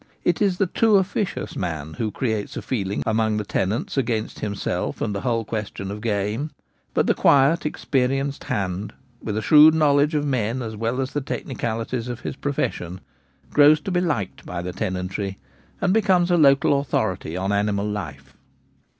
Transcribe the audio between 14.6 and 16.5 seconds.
the tenantry, and becomes a